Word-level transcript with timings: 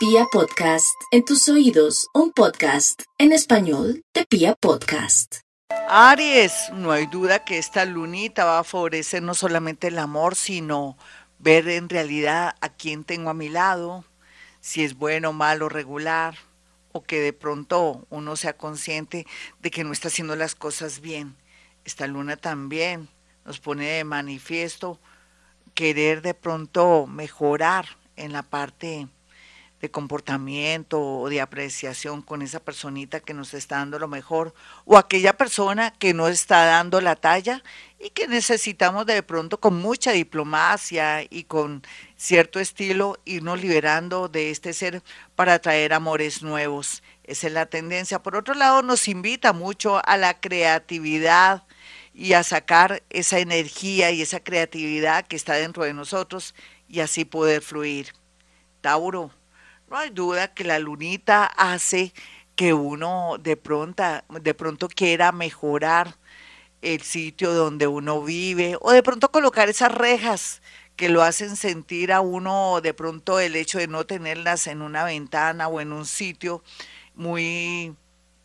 Pia 0.00 0.24
Podcast, 0.32 0.98
en 1.10 1.26
tus 1.26 1.46
oídos, 1.50 2.08
un 2.14 2.32
podcast 2.32 3.02
en 3.18 3.32
español 3.32 4.02
de 4.14 4.24
Pia 4.24 4.54
Podcast. 4.54 5.40
Aries, 5.90 6.54
no 6.72 6.90
hay 6.90 7.04
duda 7.04 7.44
que 7.44 7.58
esta 7.58 7.84
lunita 7.84 8.46
va 8.46 8.60
a 8.60 8.64
favorecer 8.64 9.22
no 9.22 9.34
solamente 9.34 9.88
el 9.88 9.98
amor, 9.98 10.36
sino 10.36 10.96
ver 11.38 11.68
en 11.68 11.90
realidad 11.90 12.54
a 12.62 12.70
quién 12.70 13.04
tengo 13.04 13.28
a 13.28 13.34
mi 13.34 13.50
lado, 13.50 14.06
si 14.62 14.82
es 14.84 14.94
bueno, 14.94 15.34
malo, 15.34 15.68
regular, 15.68 16.34
o 16.92 17.02
que 17.02 17.20
de 17.20 17.34
pronto 17.34 18.06
uno 18.08 18.36
sea 18.36 18.56
consciente 18.56 19.26
de 19.60 19.70
que 19.70 19.84
no 19.84 19.92
está 19.92 20.08
haciendo 20.08 20.34
las 20.34 20.54
cosas 20.54 21.00
bien. 21.00 21.36
Esta 21.84 22.06
luna 22.06 22.38
también 22.38 23.10
nos 23.44 23.60
pone 23.60 23.84
de 23.84 24.04
manifiesto 24.04 24.98
querer 25.74 26.22
de 26.22 26.32
pronto 26.32 27.06
mejorar 27.06 27.98
en 28.16 28.32
la 28.32 28.42
parte 28.42 29.06
de 29.80 29.90
comportamiento 29.90 31.00
o 31.00 31.28
de 31.28 31.40
apreciación 31.40 32.20
con 32.22 32.42
esa 32.42 32.60
personita 32.60 33.20
que 33.20 33.34
nos 33.34 33.54
está 33.54 33.76
dando 33.76 33.98
lo 33.98 34.08
mejor 34.08 34.54
o 34.84 34.98
aquella 34.98 35.36
persona 35.36 35.92
que 35.92 36.12
no 36.12 36.28
está 36.28 36.66
dando 36.66 37.00
la 37.00 37.16
talla 37.16 37.62
y 37.98 38.10
que 38.10 38.28
necesitamos 38.28 39.06
de 39.06 39.22
pronto 39.22 39.58
con 39.58 39.76
mucha 39.80 40.12
diplomacia 40.12 41.22
y 41.28 41.44
con 41.44 41.82
cierto 42.16 42.60
estilo 42.60 43.18
irnos 43.24 43.60
liberando 43.60 44.28
de 44.28 44.50
este 44.50 44.72
ser 44.74 45.02
para 45.34 45.58
traer 45.58 45.94
amores 45.94 46.42
nuevos. 46.42 47.02
Esa 47.24 47.46
es 47.46 47.52
la 47.52 47.66
tendencia. 47.66 48.22
Por 48.22 48.36
otro 48.36 48.54
lado, 48.54 48.82
nos 48.82 49.08
invita 49.08 49.52
mucho 49.52 50.00
a 50.04 50.16
la 50.16 50.40
creatividad 50.40 51.64
y 52.12 52.34
a 52.34 52.42
sacar 52.42 53.02
esa 53.08 53.38
energía 53.38 54.10
y 54.10 54.20
esa 54.20 54.40
creatividad 54.40 55.26
que 55.26 55.36
está 55.36 55.54
dentro 55.54 55.84
de 55.84 55.94
nosotros 55.94 56.54
y 56.88 57.00
así 57.00 57.24
poder 57.24 57.62
fluir. 57.62 58.12
Tauro 58.80 59.30
no 59.90 59.96
hay 59.96 60.10
duda 60.10 60.54
que 60.54 60.64
la 60.64 60.78
lunita 60.78 61.44
hace 61.44 62.12
que 62.54 62.72
uno 62.72 63.36
de 63.40 63.56
pronto, 63.56 64.04
de 64.40 64.54
pronto 64.54 64.88
quiera 64.88 65.32
mejorar 65.32 66.16
el 66.80 67.02
sitio 67.02 67.52
donde 67.52 67.88
uno 67.88 68.22
vive 68.22 68.76
o 68.80 68.92
de 68.92 69.02
pronto 69.02 69.30
colocar 69.32 69.68
esas 69.68 69.92
rejas 69.92 70.62
que 70.94 71.08
lo 71.08 71.22
hacen 71.22 71.56
sentir 71.56 72.12
a 72.12 72.20
uno 72.20 72.80
de 72.80 72.94
pronto 72.94 73.40
el 73.40 73.56
hecho 73.56 73.78
de 73.78 73.88
no 73.88 74.06
tenerlas 74.06 74.68
en 74.68 74.80
una 74.80 75.04
ventana 75.04 75.66
o 75.68 75.80
en 75.80 75.92
un 75.92 76.06
sitio 76.06 76.62
muy 77.14 77.94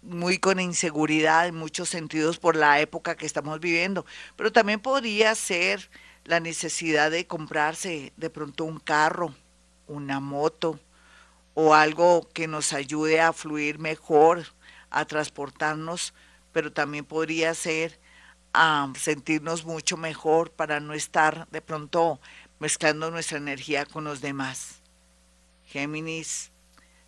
muy 0.02 0.40
con 0.40 0.60
inseguridad 0.60 1.48
en 1.48 1.56
muchos 1.56 1.90
sentidos 1.90 2.40
por 2.40 2.56
la 2.56 2.80
época 2.80 3.16
que 3.16 3.26
estamos 3.26 3.60
viviendo, 3.60 4.06
pero 4.36 4.52
también 4.52 4.80
podría 4.80 5.34
ser 5.36 5.90
la 6.26 6.40
necesidad 6.40 7.12
de 7.12 7.26
comprarse 7.28 8.14
de 8.18 8.30
pronto 8.30 8.66
un 8.66 8.80
carro, 8.80 9.34
una 9.88 10.20
moto, 10.20 10.80
o 11.56 11.74
algo 11.74 12.30
que 12.34 12.48
nos 12.48 12.74
ayude 12.74 13.20
a 13.20 13.34
fluir 13.34 13.80
mejor, 13.80 14.46
a 14.92 15.06
transportarnos, 15.06 16.14
pero 16.52 16.72
también 16.72 17.06
podría 17.06 17.54
ser 17.56 18.00
a 18.54 18.92
sentirnos 18.98 19.66
mucho 19.66 19.98
mejor 19.98 20.52
para 20.52 20.80
no 20.80 20.94
estar 20.94 21.48
de 21.50 21.62
pronto 21.62 22.20
mezclando 22.60 23.10
nuestra 23.10 23.38
energía 23.38 23.86
con 23.86 24.04
los 24.04 24.22
demás. 24.22 24.82
Géminis. 25.66 26.52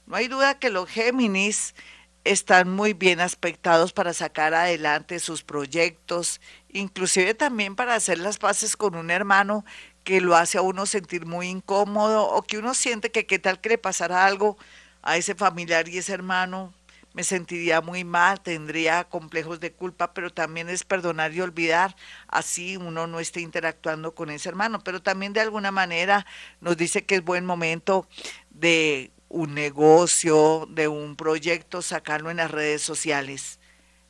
No 0.06 0.16
hay 0.16 0.28
duda 0.28 0.60
que 0.60 0.70
los 0.70 0.90
Géminis 0.90 1.76
están 2.24 2.70
muy 2.70 2.94
bien 2.94 3.20
aspectados 3.20 3.94
para 3.94 4.14
sacar 4.14 4.54
adelante 4.54 5.20
sus 5.20 5.44
proyectos, 5.44 6.42
inclusive 6.70 7.34
también 7.34 7.76
para 7.76 7.96
hacer 7.96 8.20
las 8.20 8.38
paces 8.38 8.76
con 8.76 8.96
un 8.96 9.12
hermano 9.12 9.66
que 10.08 10.22
lo 10.22 10.38
hace 10.38 10.58
a 10.58 10.62
uno 10.62 10.86
sentir 10.86 11.26
muy 11.26 11.50
incómodo 11.50 12.24
o 12.30 12.42
que 12.42 12.58
uno 12.58 12.74
siente 12.74 13.12
que 13.12 13.26
qué 13.26 13.40
tal 13.40 13.60
que 13.60 13.68
le 13.68 13.78
pasara 13.78 14.26
algo 14.26 14.58
a 15.02 15.18
ese 15.18 15.36
familiar 15.36 15.90
y 15.90 15.98
ese 15.98 16.14
hermano, 16.14 16.74
me 17.14 17.26
sentiría 17.26 17.82
muy 17.82 18.06
mal, 18.06 18.40
tendría 18.40 19.04
complejos 19.04 19.60
de 19.60 19.74
culpa, 19.74 20.14
pero 20.14 20.32
también 20.32 20.70
es 20.70 20.86
perdonar 20.86 21.34
y 21.34 21.42
olvidar, 21.42 21.94
así 22.30 22.78
uno 22.78 23.06
no 23.06 23.20
esté 23.20 23.42
interactuando 23.42 24.16
con 24.16 24.30
ese 24.30 24.48
hermano, 24.48 24.80
pero 24.80 25.02
también 25.02 25.34
de 25.34 25.42
alguna 25.42 25.72
manera 25.72 26.26
nos 26.62 26.78
dice 26.78 27.04
que 27.04 27.16
es 27.16 27.22
buen 27.26 27.46
momento 27.46 28.08
de 28.50 29.12
un 29.28 29.56
negocio, 29.56 30.70
de 30.70 30.88
un 30.88 31.18
proyecto, 31.18 31.82
sacarlo 31.82 32.32
en 32.32 32.38
las 32.38 32.52
redes 32.52 32.82
sociales. 32.82 33.60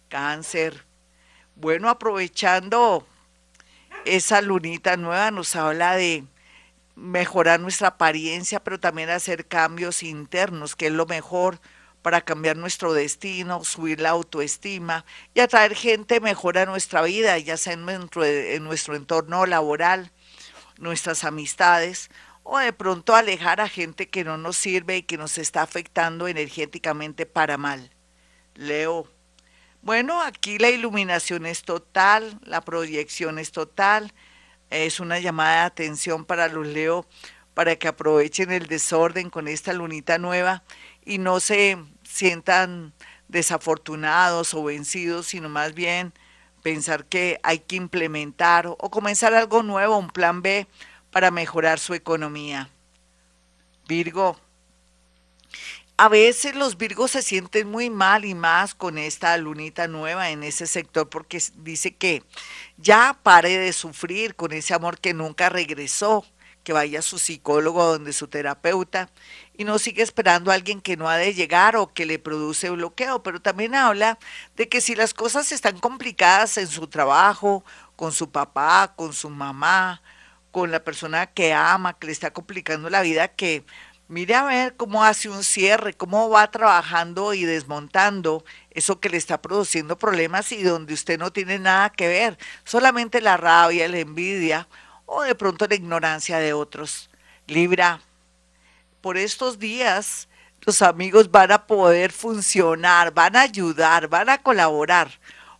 Cáncer. 0.09 0.85
Bueno, 1.55 1.89
aprovechando 1.89 3.07
esa 4.15 4.41
lunita 4.41 4.97
nueva 4.97 5.31
nos 5.31 5.55
habla 5.55 5.95
de 5.95 6.23
mejorar 6.95 7.59
nuestra 7.59 7.89
apariencia, 7.89 8.63
pero 8.63 8.79
también 8.79 9.09
hacer 9.09 9.47
cambios 9.47 10.01
internos, 10.03 10.75
que 10.75 10.87
es 10.87 10.91
lo 10.91 11.05
mejor 11.05 11.59
para 12.01 12.21
cambiar 12.21 12.57
nuestro 12.57 12.93
destino, 12.93 13.63
subir 13.63 13.99
la 13.99 14.11
autoestima 14.11 15.05
y 15.33 15.41
atraer 15.41 15.75
gente 15.75 16.19
mejor 16.19 16.57
a 16.57 16.65
nuestra 16.65 17.01
vida, 17.01 17.37
ya 17.37 17.57
sea 17.57 17.73
en 17.73 17.85
nuestro, 17.85 18.23
en 18.23 18.63
nuestro 18.63 18.95
entorno 18.95 19.45
laboral, 19.45 20.11
nuestras 20.77 21.23
amistades, 21.23 22.09
o 22.43 22.57
de 22.59 22.71
pronto 22.71 23.13
alejar 23.15 23.59
a 23.59 23.67
gente 23.67 24.09
que 24.09 24.23
no 24.23 24.37
nos 24.37 24.57
sirve 24.57 24.97
y 24.97 25.03
que 25.03 25.17
nos 25.17 25.37
está 25.37 25.61
afectando 25.61 26.27
energéticamente 26.27 27.25
para 27.25 27.57
mal. 27.57 27.91
Leo, 28.55 29.07
bueno, 29.81 30.21
aquí 30.21 30.57
la 30.57 30.69
iluminación 30.69 31.45
es 31.45 31.63
total, 31.63 32.39
la 32.43 32.61
proyección 32.61 33.39
es 33.39 33.51
total. 33.51 34.13
Es 34.69 34.99
una 34.99 35.19
llamada 35.19 35.61
de 35.61 35.65
atención 35.67 36.25
para 36.25 36.49
los 36.49 36.67
Leo 36.67 37.05
para 37.53 37.75
que 37.77 37.87
aprovechen 37.87 38.51
el 38.51 38.67
desorden 38.67 39.29
con 39.29 39.47
esta 39.47 39.73
lunita 39.73 40.17
nueva 40.17 40.63
y 41.05 41.17
no 41.17 41.39
se 41.39 41.77
sientan 42.03 42.93
desafortunados 43.29 44.53
o 44.53 44.63
vencidos, 44.63 45.27
sino 45.27 45.49
más 45.49 45.73
bien 45.73 46.13
pensar 46.61 47.05
que 47.05 47.39
hay 47.43 47.59
que 47.59 47.75
implementar 47.77 48.67
o 48.67 48.91
comenzar 48.91 49.33
algo 49.33 49.63
nuevo, 49.63 49.97
un 49.97 50.09
plan 50.09 50.41
B 50.41 50.67
para 51.11 51.31
mejorar 51.31 51.79
su 51.79 51.93
economía. 51.93 52.69
Virgo, 53.87 54.39
a 55.97 56.09
veces 56.09 56.55
los 56.55 56.77
Virgos 56.77 57.11
se 57.11 57.23
sienten 57.23 57.69
muy 57.69 57.89
mal 57.89 58.23
y 58.23 58.35
más 58.35 58.75
con 58.75 58.99
esta 58.99 59.35
lunita 59.37 59.87
nueva 59.87 60.29
en 60.29 60.43
ese 60.43 60.67
sector 60.67 61.09
porque 61.09 61.41
dice 61.55 61.95
que 61.95 62.23
ya 62.77 63.19
pare 63.23 63.57
de 63.57 63.73
sufrir 63.73 64.35
con 64.35 64.53
ese 64.53 64.75
amor 64.75 64.99
que 64.99 65.15
nunca 65.15 65.49
regresó, 65.49 66.23
que 66.63 66.71
vaya 66.71 66.99
a 66.99 67.01
su 67.01 67.17
psicólogo 67.17 67.83
donde 67.83 68.13
su 68.13 68.27
terapeuta 68.27 69.09
y 69.57 69.63
no 69.63 69.79
sigue 69.79 70.03
esperando 70.03 70.51
a 70.51 70.53
alguien 70.53 70.81
que 70.81 70.97
no 70.97 71.09
ha 71.09 71.17
de 71.17 71.33
llegar 71.33 71.75
o 71.75 71.91
que 71.91 72.05
le 72.05 72.19
produce 72.19 72.69
bloqueo, 72.69 73.23
pero 73.23 73.41
también 73.41 73.73
habla 73.73 74.19
de 74.55 74.69
que 74.69 74.81
si 74.81 74.93
las 74.93 75.15
cosas 75.15 75.51
están 75.51 75.79
complicadas 75.79 76.57
en 76.57 76.67
su 76.67 76.87
trabajo, 76.87 77.63
con 77.95 78.11
su 78.11 78.29
papá, 78.31 78.93
con 78.95 79.13
su 79.13 79.31
mamá, 79.31 80.03
con 80.51 80.69
la 80.71 80.83
persona 80.83 81.25
que 81.25 81.53
ama, 81.53 81.97
que 81.97 82.07
le 82.07 82.13
está 82.13 82.31
complicando 82.31 82.89
la 82.91 83.01
vida, 83.01 83.29
que 83.29 83.65
Mire 84.09 84.35
a 84.35 84.45
ver 84.45 84.77
cómo 84.77 85.03
hace 85.03 85.27
un 85.27 85.43
cierre, 85.43 85.93
cómo 85.93 86.29
va 86.29 86.49
trabajando 86.49 87.33
y 87.33 87.43
desmontando 87.43 88.45
eso 88.71 89.01
que 89.01 89.09
le 89.09 89.17
está 89.17 89.41
produciendo 89.41 89.97
problemas 89.97 90.53
y 90.53 90.63
donde 90.63 90.93
usted 90.93 91.19
no 91.19 91.33
tiene 91.33 91.59
nada 91.59 91.89
que 91.89 92.07
ver, 92.07 92.37
solamente 92.63 93.19
la 93.19 93.35
rabia, 93.35 93.87
la 93.89 93.99
envidia 93.99 94.69
o 95.05 95.23
de 95.23 95.35
pronto 95.35 95.67
la 95.67 95.75
ignorancia 95.75 96.37
de 96.37 96.53
otros. 96.53 97.09
Libra, 97.47 97.99
por 99.01 99.17
estos 99.17 99.59
días 99.59 100.29
los 100.61 100.81
amigos 100.81 101.29
van 101.29 101.51
a 101.51 101.67
poder 101.67 102.13
funcionar, 102.13 103.13
van 103.13 103.35
a 103.35 103.41
ayudar, 103.41 104.07
van 104.07 104.29
a 104.29 104.41
colaborar. 104.41 105.11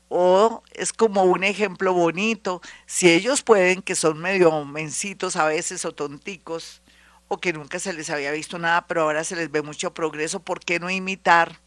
O 0.08 0.64
es 0.72 0.94
como 0.94 1.24
un 1.24 1.44
ejemplo 1.44 1.92
bonito, 1.94 2.62
si 2.86 3.10
ellos 3.10 3.42
pueden, 3.42 3.82
que 3.82 3.96
son 3.96 4.20
medio 4.20 4.64
mencitos 4.64 5.36
a 5.36 5.46
veces 5.46 5.84
o 5.84 5.92
tonticos, 5.94 6.82
o 7.28 7.40
que 7.40 7.54
nunca 7.54 7.80
se 7.80 7.94
les 7.94 8.10
había 8.10 8.32
visto 8.32 8.58
nada, 8.58 8.88
pero 8.88 9.04
ahora 9.04 9.24
se 9.24 9.36
les 9.36 9.52
ve 9.52 9.62
mucho 9.62 9.94
progreso, 9.94 10.40
¿por 10.40 10.60
qué 10.60 10.80
no 10.80 10.90
imitar 10.90 11.60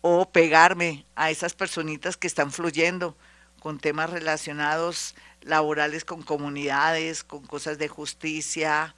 o 0.00 0.30
pegarme 0.30 1.06
a 1.14 1.30
esas 1.30 1.54
personitas 1.54 2.16
que 2.16 2.26
están 2.26 2.50
fluyendo 2.50 3.16
con 3.60 3.78
temas 3.78 4.10
relacionados 4.10 5.14
laborales 5.42 6.04
con 6.04 6.22
comunidades, 6.22 7.24
con 7.24 7.46
cosas 7.46 7.78
de 7.78 7.88
justicia, 7.88 8.94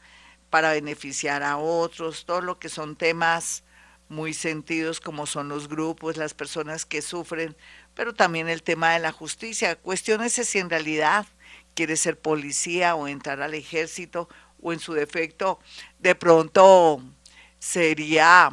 para 0.50 0.72
beneficiar 0.72 1.42
a 1.42 1.56
otros, 1.56 2.24
todo 2.26 2.40
lo 2.42 2.58
que 2.58 2.68
son 2.68 2.96
temas 2.96 3.64
muy 4.08 4.34
sentidos 4.34 5.00
como 5.00 5.26
son 5.26 5.48
los 5.48 5.68
grupos, 5.68 6.18
las 6.18 6.34
personas 6.34 6.84
que 6.84 7.00
sufren, 7.00 7.56
pero 7.94 8.12
también 8.12 8.48
el 8.48 8.62
tema 8.62 8.92
de 8.92 8.98
la 8.98 9.12
justicia. 9.12 9.76
Cuestiones 9.76 10.34
si 10.34 10.58
en 10.58 10.68
realidad 10.68 11.26
quiere 11.74 11.96
ser 11.96 12.18
policía 12.18 12.94
o 12.94 13.08
entrar 13.08 13.40
al 13.40 13.54
ejército 13.54 14.28
o 14.62 14.72
en 14.72 14.78
su 14.78 14.94
defecto, 14.94 15.58
de 15.98 16.14
pronto 16.14 17.02
sería 17.58 18.50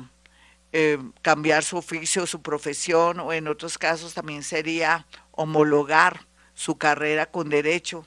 eh, 0.72 0.98
cambiar 1.22 1.64
su 1.64 1.78
oficio, 1.78 2.28
su 2.28 2.42
profesión, 2.42 3.20
o 3.20 3.32
en 3.32 3.48
otros 3.48 3.78
casos 3.78 4.14
también 4.14 4.44
sería 4.44 5.06
homologar 5.32 6.26
su 6.54 6.78
carrera 6.78 7.26
con 7.28 7.50
derecho. 7.50 8.06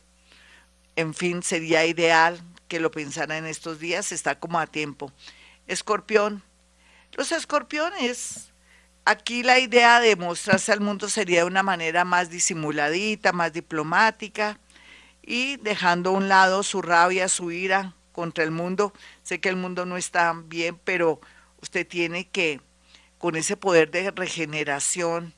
En 0.97 1.15
fin, 1.15 1.43
sería 1.43 1.87
ideal 1.87 2.43
que 2.69 2.81
lo 2.81 2.91
pensara 2.91 3.39
en 3.39 3.47
estos 3.47 3.79
días, 3.79 4.13
está 4.13 4.39
como 4.39 4.59
a 4.59 4.67
tiempo. 4.67 5.13
Escorpión, 5.67 6.43
Los 7.13 7.31
escorpiones, 7.33 8.53
aquí 9.05 9.43
la 9.43 9.59
idea 9.59 10.01
de 10.01 10.17
mostrarse 10.17 10.73
al 10.73 10.81
mundo 10.81 11.09
sería 11.09 11.41
de 11.41 11.47
una 11.47 11.63
manera 11.63 12.05
más 12.05 12.31
disimuladita, 12.31 13.33
más 13.33 13.53
diplomática 13.53 14.59
y 15.23 15.57
dejando 15.59 16.11
a 16.11 16.15
un 16.15 16.29
lado 16.29 16.63
su 16.63 16.83
rabia, 16.83 17.29
su 17.29 17.51
ira 17.51 17.95
contra 18.13 18.45
el 18.45 18.51
mundo. 18.51 18.93
Sé 19.23 19.41
que 19.41 19.49
el 19.49 19.57
mundo 19.57 19.87
no 19.87 19.97
está 19.97 20.35
bien, 20.35 20.79
pero 20.85 21.21
usted 21.61 21.87
tiene 21.87 22.29
que, 22.29 22.61
con 23.19 23.37
ese 23.37 23.57
poder 23.57 23.91
de 23.91 24.11
regeneración, 24.11 25.35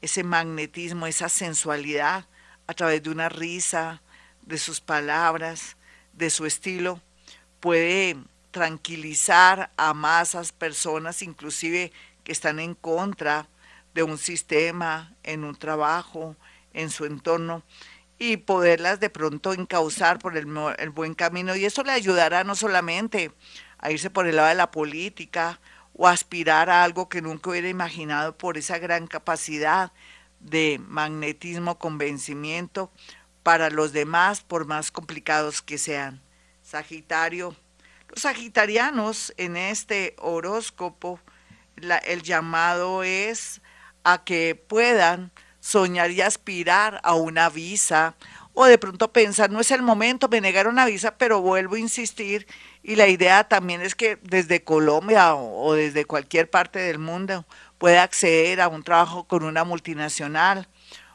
ese 0.00 0.24
magnetismo, 0.24 1.06
esa 1.06 1.28
sensualidad, 1.28 2.26
a 2.66 2.74
través 2.74 3.02
de 3.02 3.10
una 3.10 3.28
risa, 3.28 4.02
de 4.42 4.58
sus 4.58 4.80
palabras, 4.80 5.76
de 6.12 6.30
su 6.30 6.46
estilo, 6.46 7.00
puede 7.60 8.16
tranquilizar 8.50 9.70
a 9.76 9.92
masas, 9.94 10.52
personas, 10.52 11.22
inclusive 11.22 11.92
que 12.24 12.32
están 12.32 12.58
en 12.58 12.74
contra 12.74 13.48
de 13.94 14.02
un 14.02 14.16
sistema, 14.16 15.14
en 15.22 15.44
un 15.44 15.54
trabajo, 15.54 16.36
en 16.72 16.90
su 16.90 17.04
entorno, 17.04 17.62
y 18.18 18.38
poderlas 18.38 19.00
de 19.00 19.10
pronto 19.10 19.52
encauzar 19.52 20.18
por 20.18 20.36
el, 20.36 20.46
el 20.78 20.90
buen 20.90 21.14
camino. 21.14 21.54
Y 21.54 21.64
eso 21.64 21.82
le 21.82 21.92
ayudará 21.92 22.44
no 22.44 22.54
solamente 22.54 23.32
a 23.78 23.90
irse 23.90 24.10
por 24.10 24.26
el 24.26 24.36
lado 24.36 24.48
de 24.48 24.54
la 24.54 24.70
política 24.70 25.60
o 25.94 26.08
aspirar 26.08 26.70
a 26.70 26.84
algo 26.84 27.08
que 27.08 27.22
nunca 27.22 27.50
hubiera 27.50 27.68
imaginado 27.68 28.36
por 28.36 28.56
esa 28.58 28.78
gran 28.78 29.06
capacidad 29.06 29.92
de 30.40 30.80
magnetismo, 30.86 31.78
convencimiento 31.78 32.90
para 33.42 33.70
los 33.70 33.92
demás, 33.92 34.42
por 34.42 34.66
más 34.66 34.90
complicados 34.90 35.62
que 35.62 35.78
sean. 35.78 36.20
Sagitario. 36.62 37.56
Los 38.08 38.22
sagitarianos 38.22 39.32
en 39.36 39.56
este 39.56 40.14
horóscopo, 40.18 41.20
el 41.76 42.22
llamado 42.22 43.02
es 43.02 43.60
a 44.04 44.24
que 44.24 44.54
puedan 44.54 45.32
soñar 45.60 46.10
y 46.10 46.20
aspirar 46.20 47.00
a 47.02 47.14
una 47.14 47.48
visa 47.48 48.14
o 48.60 48.64
de 48.64 48.76
pronto 48.76 49.12
pensar, 49.12 49.50
no 49.50 49.60
es 49.60 49.70
el 49.70 49.82
momento, 49.82 50.28
me 50.28 50.40
negaron 50.40 50.72
una 50.72 50.86
visa, 50.86 51.16
pero 51.16 51.40
vuelvo 51.40 51.76
a 51.76 51.78
insistir 51.78 52.44
y 52.82 52.96
la 52.96 53.06
idea 53.06 53.44
también 53.44 53.82
es 53.82 53.94
que 53.94 54.18
desde 54.22 54.64
Colombia 54.64 55.36
o, 55.36 55.74
desde 55.74 56.04
cualquier 56.04 56.50
parte 56.50 56.80
del 56.80 56.98
mundo 56.98 57.44
pueda 57.78 58.02
acceder 58.02 58.60
a 58.60 58.66
un 58.66 58.82
trabajo 58.82 59.28
con 59.28 59.44
una 59.44 59.62
multinacional 59.62 60.66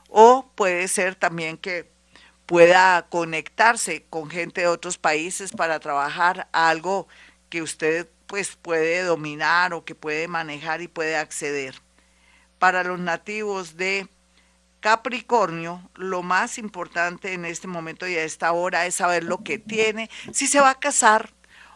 o 0.08 0.50
puede 0.56 0.88
ser 0.88 1.16
también 1.16 1.58
que 1.58 1.92
pueda 2.46 3.08
conectarse 3.10 4.06
con 4.10 4.30
gente 4.30 4.62
de 4.62 4.68
otros 4.68 4.98
países 4.98 5.52
para 5.52 5.82
trabajar 5.82 6.48
algo 6.54 7.10
que 7.50 7.62
usted 7.62 8.08
pues 8.26 8.56
puede 8.56 9.04
dominar 9.04 9.74
o 9.74 9.84
que 9.84 9.96
puede 9.96 10.30
manejar 10.30 10.82
y 10.82 10.88
puede 10.88 11.18
acceder. 11.18 11.76
Para 12.58 12.86
los 12.86 13.02
nativos 13.02 13.76
de 13.76 14.08
Capricornio, 14.84 15.90
lo 15.96 16.24
más 16.24 16.58
importante 16.58 17.32
en 17.32 17.46
este 17.46 17.70
momento 17.70 18.06
y 18.06 18.16
a 18.16 18.24
esta 18.26 18.52
hora 18.52 18.86
es 18.86 18.96
saber 18.96 19.24
lo 19.24 19.38
que 19.38 19.58
tiene, 19.58 20.10
si 20.34 20.46
se 20.46 20.60
va 20.60 20.72
a 20.72 20.80
casar 20.80 21.30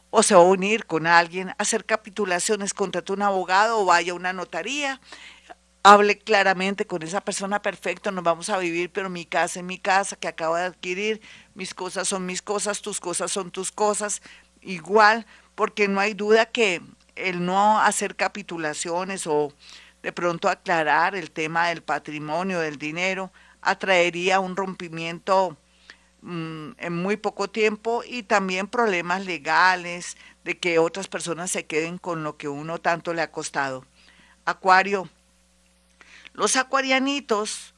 o 0.09 0.23
se 0.23 0.35
va 0.35 0.41
a 0.41 0.43
unir 0.43 0.85
con 0.85 1.07
alguien, 1.07 1.53
hacer 1.57 1.85
capitulaciones, 1.85 2.73
contra 2.73 3.01
un 3.07 3.21
abogado 3.21 3.79
o 3.79 3.85
vaya 3.85 4.11
a 4.11 4.15
una 4.15 4.33
notaría, 4.33 4.99
hable 5.83 6.17
claramente 6.17 6.85
con 6.85 7.01
esa 7.01 7.21
persona, 7.21 7.61
perfecto, 7.61 8.11
nos 8.11 8.25
vamos 8.25 8.49
a 8.49 8.57
vivir, 8.57 8.91
pero 8.91 9.09
mi 9.09 9.25
casa 9.25 9.61
es 9.61 9.65
mi 9.65 9.79
casa 9.79 10.17
que 10.17 10.27
acabo 10.27 10.57
de 10.57 10.63
adquirir, 10.63 11.21
mis 11.55 11.73
cosas 11.73 12.09
son 12.09 12.25
mis 12.25 12.41
cosas, 12.41 12.81
tus 12.81 12.99
cosas 12.99 13.31
son 13.31 13.51
tus 13.51 13.71
cosas, 13.71 14.21
igual, 14.59 15.25
porque 15.55 15.87
no 15.87 16.01
hay 16.01 16.13
duda 16.13 16.47
que 16.47 16.81
el 17.15 17.45
no 17.45 17.79
hacer 17.79 18.17
capitulaciones 18.17 19.27
o 19.27 19.53
de 20.07 20.13
pronto 20.13 20.47
aclarar 20.47 21.17
el 21.17 21.31
tema 21.31 21.67
del 21.67 21.83
patrimonio, 21.83 22.61
del 22.61 22.77
dinero, 22.77 23.29
atraería 23.61 24.39
un 24.39 24.55
rompimiento 24.55 25.57
mm, 26.21 26.69
en 26.77 26.93
muy 26.93 27.17
poco 27.17 27.49
tiempo 27.49 28.03
y 28.07 28.23
también 28.23 28.67
problemas 28.69 29.25
legales 29.25 30.15
de 30.45 30.57
que 30.59 30.79
otras 30.79 31.09
personas 31.09 31.51
se 31.51 31.65
queden 31.65 31.97
con 31.97 32.23
lo 32.23 32.37
que 32.37 32.47
uno 32.47 32.79
tanto 32.79 33.13
le 33.13 33.21
ha 33.21 33.33
costado. 33.33 33.85
Acuario, 34.45 35.09
los 36.31 36.55
acuarianitos 36.55 37.75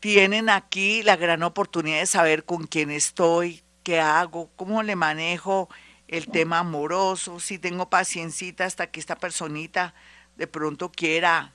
tienen 0.00 0.50
aquí 0.50 1.02
la 1.02 1.16
gran 1.16 1.42
oportunidad 1.42 2.00
de 2.00 2.06
saber 2.06 2.44
con 2.44 2.66
quién 2.66 2.90
estoy, 2.90 3.62
qué 3.84 4.00
hago, 4.00 4.50
cómo 4.54 4.82
le 4.82 4.96
manejo 4.96 5.70
el 6.08 6.26
tema 6.26 6.58
amoroso, 6.58 7.40
si 7.40 7.58
tengo 7.58 7.88
paciencita 7.88 8.66
hasta 8.66 8.88
que 8.90 9.00
esta 9.00 9.16
personita 9.16 9.94
de 10.36 10.46
pronto 10.46 10.92
quiera 10.92 11.54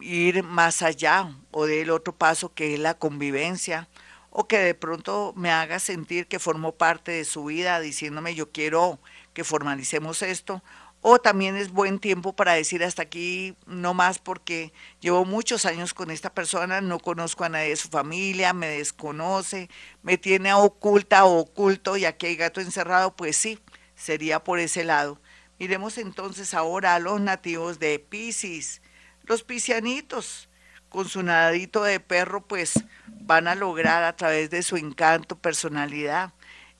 ir 0.00 0.42
más 0.42 0.82
allá 0.82 1.34
o 1.50 1.66
del 1.66 1.90
otro 1.90 2.14
paso 2.14 2.52
que 2.54 2.74
es 2.74 2.80
la 2.80 2.94
convivencia 2.94 3.88
o 4.30 4.46
que 4.46 4.58
de 4.58 4.74
pronto 4.74 5.32
me 5.36 5.50
haga 5.50 5.78
sentir 5.78 6.26
que 6.26 6.38
formo 6.38 6.72
parte 6.72 7.12
de 7.12 7.24
su 7.24 7.44
vida 7.44 7.80
diciéndome 7.80 8.34
yo 8.34 8.50
quiero 8.50 8.98
que 9.32 9.44
formalicemos 9.44 10.22
esto 10.22 10.62
o 11.00 11.18
también 11.18 11.56
es 11.56 11.70
buen 11.70 11.98
tiempo 12.00 12.32
para 12.34 12.54
decir 12.54 12.82
hasta 12.82 13.02
aquí 13.02 13.56
no 13.66 13.94
más 13.94 14.18
porque 14.18 14.72
llevo 15.00 15.24
muchos 15.24 15.64
años 15.64 15.94
con 15.94 16.10
esta 16.10 16.34
persona, 16.34 16.80
no 16.80 16.98
conozco 16.98 17.44
a 17.44 17.48
nadie 17.48 17.70
de 17.70 17.76
su 17.76 17.88
familia, 17.88 18.52
me 18.52 18.66
desconoce, 18.66 19.70
me 20.02 20.18
tiene 20.18 20.52
oculta 20.54 21.24
o 21.24 21.38
oculto 21.38 21.96
y 21.96 22.04
aquí 22.04 22.26
hay 22.26 22.36
gato 22.36 22.60
encerrado, 22.60 23.14
pues 23.14 23.36
sí, 23.36 23.60
sería 23.94 24.42
por 24.42 24.58
ese 24.58 24.84
lado. 24.84 25.20
Miremos 25.58 25.98
entonces 25.98 26.54
ahora 26.54 26.94
a 26.94 27.00
los 27.00 27.20
nativos 27.20 27.78
de 27.78 27.98
Pisces. 27.98 28.80
Los 29.28 29.42
piscianitos, 29.42 30.48
con 30.88 31.06
su 31.06 31.22
nadadito 31.22 31.84
de 31.84 32.00
perro, 32.00 32.46
pues 32.46 32.82
van 33.06 33.46
a 33.46 33.54
lograr 33.54 34.02
a 34.02 34.16
través 34.16 34.48
de 34.48 34.62
su 34.62 34.78
encanto, 34.78 35.36
personalidad, 35.36 36.32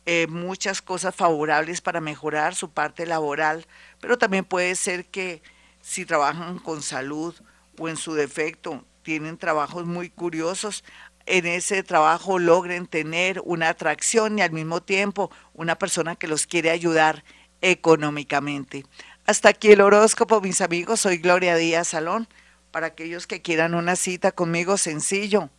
eh, 0.07 0.27
muchas 0.31 0.81
cosas 0.81 1.15
favorables 1.15 1.83
para 1.83 2.01
mejorar 2.01 2.55
su 2.55 2.71
parte 2.71 3.05
laboral, 3.05 3.67
pero 4.01 4.17
también 4.17 4.47
puede 4.47 4.77
ser 4.77 5.05
que 5.05 5.43
si 5.83 6.07
trabajan 6.07 6.59
con 6.59 6.81
salud 6.81 7.35
o 7.79 7.91
en 7.91 7.99
su 7.99 8.15
defecto 8.15 8.83
tienen 9.03 9.37
trabajos 9.37 9.85
muy 9.85 10.09
curiosos, 10.09 10.85
en 11.27 11.45
ese 11.45 11.83
trabajo 11.83 12.39
logren 12.39 12.87
tener 12.87 13.43
una 13.45 13.69
atracción 13.69 14.39
y 14.39 14.41
al 14.41 14.53
mismo 14.53 14.83
tiempo 14.83 15.31
una 15.53 15.77
persona 15.77 16.17
que 16.17 16.29
los 16.29 16.47
quiere 16.47 16.71
ayudar 16.71 17.25
económicamente. 17.61 18.87
Hasta 19.29 19.51
aquí 19.51 19.71
el 19.73 19.83
horóscopo, 19.83 20.41
mis 20.41 20.63
amigos. 20.63 21.01
Soy 21.01 21.19
Gloria 21.19 21.55
Díaz 21.55 21.89
Salón. 21.89 22.29
Para 22.71 22.87
aquellos 22.87 23.27
que 23.27 23.43
quieran 23.43 23.75
una 23.75 23.95
cita 23.95 24.33
conmigo, 24.33 24.79
sencillo. 24.79 25.51